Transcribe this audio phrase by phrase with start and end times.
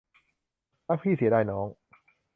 [0.87, 1.67] รักพี่เสียดายน้อง